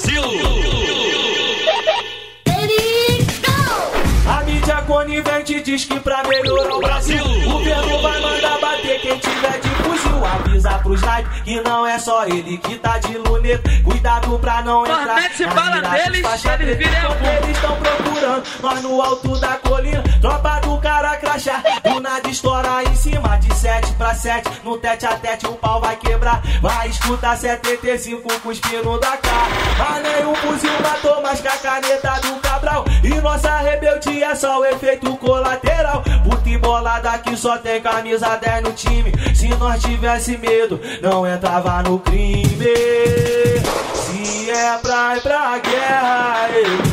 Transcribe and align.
Brasil! 0.00 0.22
A 4.26 4.42
mídia 4.44 4.76
conivente 4.86 5.60
diz 5.60 5.84
que 5.84 6.00
pra 6.00 6.22
melhorar 6.24 6.74
o 6.74 6.80
Brasil, 6.80 7.22
o 7.22 7.50
governo 7.50 8.00
vai 8.00 8.20
mandar 8.20 8.58
bater 8.60 9.00
quem 9.00 9.18
tiver 9.18 9.60
de 9.60 9.68
fuzil. 9.68 10.24
Avisa 10.24 10.78
pros 10.78 11.02
hype 11.02 11.42
que 11.42 11.60
não 11.60 11.86
é 11.86 11.98
só 11.98 12.24
ele 12.24 12.56
que 12.58 12.76
tá 12.76 12.98
de 12.98 13.18
luneta. 13.18 13.70
Cuidado 13.84 14.38
pra 14.38 14.62
não 14.62 14.82
Mas 14.82 15.00
entrar. 15.00 15.14
mete 15.16 15.42
na 15.42 15.54
bala 15.54 15.76
mira 15.76 15.90
de 15.90 16.10
neles, 16.10 16.20
faixa 16.22 16.58
eles 16.60 16.78
viram 16.78 17.50
estão 17.50 17.76
procurando 17.76 18.42
nós 18.62 18.82
no 18.82 19.02
alto 19.02 19.38
da 19.38 19.56
colina. 19.56 20.02
Tropa 20.20 20.60
do 20.60 20.78
cara 20.78 21.16
crachá, 21.16 21.62
do 21.84 22.00
nada 22.00 22.28
estoura 22.28 22.82
de 23.40 23.54
7 23.54 23.92
pra 23.94 24.14
7. 24.14 24.60
No 24.64 24.78
tete 24.78 25.06
a 25.06 25.16
tete 25.16 25.46
o 25.46 25.52
pau 25.52 25.80
vai 25.80 25.96
quebrar. 25.96 26.42
Vai 26.60 26.88
escutar 26.88 27.36
75 27.36 28.40
cuspindo 28.40 28.98
da 29.00 29.16
cara. 29.16 29.50
Mas 29.78 30.02
nem 30.02 30.26
o 30.26 30.34
fuzil 30.36 30.72
matou 30.82 31.22
mais 31.22 31.40
que 31.40 31.48
a 31.48 31.56
caneta 31.56 32.20
do 32.20 32.40
Cabral. 32.40 32.84
E 33.02 33.08
nossa 33.20 33.58
rebeldia 33.58 34.26
é 34.26 34.34
só 34.34 34.60
o 34.60 34.64
efeito 34.64 35.16
colateral. 35.16 36.02
Puta 36.24 36.48
embolada 36.48 37.18
que 37.18 37.36
só 37.36 37.58
tem 37.58 37.80
camisa 37.80 38.36
10 38.36 38.62
no 38.62 38.72
time. 38.72 39.12
Se 39.34 39.48
nós 39.48 39.82
tivesse 39.82 40.36
medo, 40.36 40.80
não 41.02 41.26
entrava 41.26 41.82
no 41.82 41.98
crime. 41.98 42.66
Se 43.94 44.50
é 44.50 44.78
pra 44.78 45.16
ir 45.16 45.22
pra 45.22 45.58
guerra, 45.58 46.48
eu. 46.54 46.89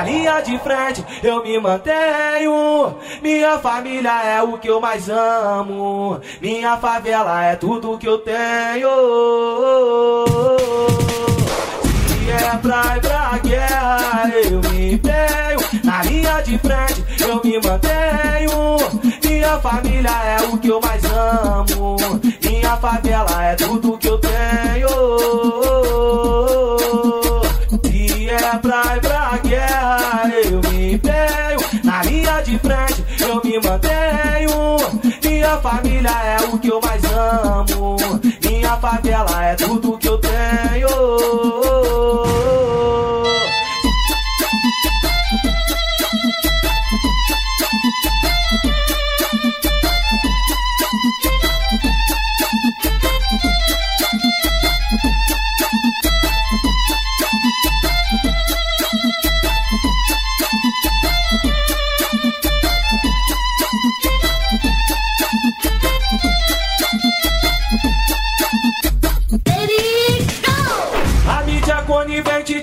Na 0.00 0.06
linha 0.06 0.40
de 0.40 0.58
frente 0.60 1.04
eu 1.22 1.42
me 1.42 1.60
mantenho. 1.60 2.96
Minha 3.20 3.58
família 3.58 4.24
é 4.24 4.42
o 4.42 4.56
que 4.56 4.66
eu 4.66 4.80
mais 4.80 5.10
amo. 5.10 6.18
Minha 6.40 6.78
favela 6.78 7.44
é 7.44 7.54
tudo 7.54 7.98
que 7.98 8.08
eu 8.08 8.16
tenho. 8.16 8.88
Se 12.08 12.30
é 12.30 12.56
pra 12.62 12.96
ir 12.96 13.00
pra 13.02 13.38
guerra, 13.44 14.30
eu 14.42 14.60
me 14.70 14.94
empenho. 14.94 15.84
Na 15.84 16.02
linha 16.02 16.40
de 16.40 16.58
frente, 16.58 17.04
eu 17.20 17.42
me 17.44 17.60
mantenho. 17.60 18.78
Minha 19.22 19.58
família 19.60 20.10
é 20.10 20.46
o 20.46 20.56
que 20.56 20.68
eu 20.68 20.80
mais 20.80 21.04
amo. 21.04 21.96
Minha 22.42 22.74
favela 22.78 23.44
é 23.44 23.54
tudo 23.54 23.98
que 23.98 24.08
eu 24.08 24.18
tenho. 24.18 24.69
Família 35.58 36.10
é 36.10 36.46
o 36.46 36.58
que 36.58 36.68
eu 36.68 36.80
mais 36.80 36.89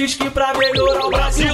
diz 0.00 0.14
que 0.14 0.30
pra 0.30 0.54
melhorar 0.54 1.04
o 1.04 1.10
Brasil, 1.10 1.52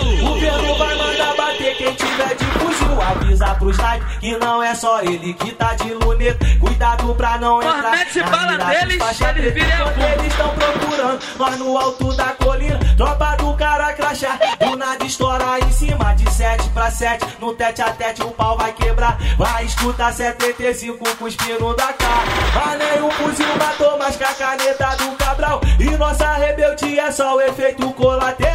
fuzil. 3.36 3.46
Avisa 3.46 3.54
pros 3.56 3.76
hype 3.76 4.04
que 4.20 4.36
não 4.38 4.62
é 4.62 4.74
só 4.74 5.00
ele 5.02 5.34
que 5.34 5.52
tá 5.52 5.74
de 5.74 5.92
luneta. 5.94 6.38
Cuidado 6.58 7.14
pra 7.14 7.38
não 7.38 7.58
Mas 7.58 7.76
entrar. 7.76 7.90
mete 7.90 8.18
na 8.18 8.30
bala 8.30 8.52
mira 8.52 8.64
de 8.64 8.86
neles, 8.86 8.98
faixa 8.98 9.34
eles 9.36 9.54
viram. 9.54 9.88
Eles 9.88 10.26
estão 10.26 10.48
procurando 10.50 11.20
nós 11.38 11.58
no 11.58 11.78
alto 11.78 12.16
da 12.16 12.24
colina. 12.26 12.78
Tropa 12.96 13.36
do 13.36 13.54
cara 13.54 13.92
crachá, 13.92 14.38
do 14.58 14.76
nada 14.76 15.04
estoura 15.04 15.58
em 15.60 15.70
cima 15.70 16.14
de 16.14 16.30
7 16.30 16.68
pra 16.70 16.90
7. 16.90 17.26
No 17.40 17.52
tete 17.54 17.82
a 17.82 17.90
tete 17.92 18.22
o 18.22 18.30
pau 18.30 18.56
vai 18.56 18.72
quebrar. 18.72 19.18
Vai 19.36 19.64
escutar 19.64 20.12
75 20.12 21.16
cuspindo 21.16 21.74
da 21.76 21.92
cara. 21.92 22.26
Mas 22.54 22.78
nem 22.78 23.02
o 23.02 23.10
fuzil 23.10 23.56
matou 23.58 23.98
mais 23.98 24.16
que 24.16 24.24
a 24.24 24.32
caneta 24.32 24.96
do 24.96 25.16
Cabral. 25.16 25.60
E 25.78 25.84
nossa 25.96 26.32
rebeldia 26.34 27.02
é 27.02 27.10
só 27.12 27.36
o 27.36 27.40
efeito 27.40 27.90
colateral. 27.92 28.45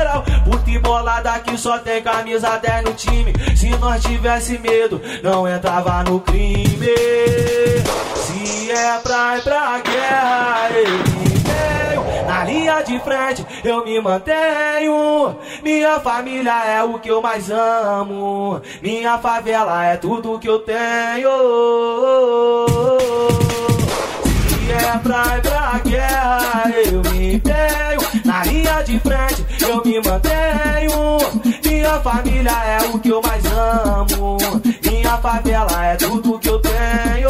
Puta 0.82 0.90
embolada 0.90 1.40
que 1.40 1.58
só 1.58 1.78
tem 1.80 2.02
camisa 2.02 2.58
10 2.58 2.84
no 2.84 2.94
time. 2.94 3.34
Se 3.56 3.70
nós 3.78 4.02
tivesse 4.04 4.58
medo, 4.58 5.00
não 5.24 5.48
entrava 5.48 6.04
no 6.04 6.20
crime. 6.20 6.88
Se 8.16 8.72
é 8.72 9.00
pra 9.00 9.38
ir 9.38 9.44
pra 9.44 9.80
guerra, 9.80 10.70
me 10.70 10.82
empenho. 11.26 12.28
Na 12.28 12.44
linha 12.44 12.82
de 12.82 13.00
frente 13.00 13.46
eu 13.64 13.86
me 13.86 14.02
mantenho. 14.02 15.38
Minha 15.64 16.00
família 16.00 16.66
é 16.66 16.84
o 16.84 17.00
que 17.00 17.10
eu 17.10 17.22
mais 17.22 17.50
amo. 17.50 18.62
Minha 18.82 19.18
favela 19.20 19.86
é 19.86 19.98
tudo 19.98 20.40
que 20.40 20.50
eu 20.50 20.60
tenho. 20.60 21.30
É 24.72 24.98
pra 25.00 25.38
ir 25.38 25.42
pra 25.42 25.80
guerra, 25.84 26.64
eu 26.86 27.02
me 27.12 27.36
empenho. 27.36 28.02
Na 28.24 28.44
linha 28.46 28.82
de 28.84 29.00
frente, 29.00 29.46
eu 29.60 29.84
me 29.84 30.00
mantenho. 30.00 31.18
Minha 31.64 32.00
família 32.00 32.52
é 32.52 32.88
o 32.88 33.00
que 33.00 33.10
eu 33.10 33.22
mais 33.22 33.44
amo. 33.46 34.38
Minha 34.84 35.18
favela 35.18 35.86
é 35.86 35.96
tudo 35.98 36.40
que 36.40 36.50
eu 36.50 36.60
tenho. 36.60 37.30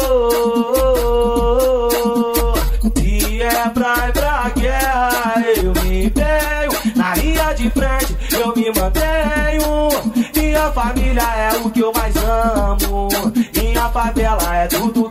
Se 2.96 3.42
é 3.42 3.68
pra 3.70 4.08
ir 4.08 4.12
pra 4.12 4.50
guerra, 4.56 5.34
eu 5.56 5.72
me 5.82 6.06
empenho. 6.06 6.96
Na 6.96 7.14
linha 7.16 7.52
de 7.54 7.70
frente, 7.70 8.16
eu 8.32 8.54
me 8.54 8.66
mantenho. 8.66 9.88
Minha 10.34 10.72
família 10.72 11.22
é 11.22 11.56
o 11.58 11.70
que 11.70 11.80
eu 11.80 11.92
mais 11.92 12.14
amo. 12.16 13.08
Minha 13.56 13.88
favela 13.88 14.56
é 14.56 14.66
tudo 14.68 15.10